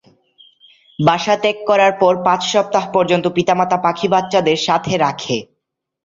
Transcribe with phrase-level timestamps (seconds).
[0.99, 5.37] বাসা ত্যাগ করার পর পাঁচ সপ্তাহ পর্যন্ত পিতা মাতা পাখি বাচ্চাদের সাথে রাখে।